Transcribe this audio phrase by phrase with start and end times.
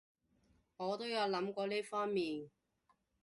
[0.77, 2.49] 我都有諗過呢方面